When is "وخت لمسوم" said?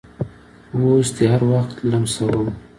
1.51-2.47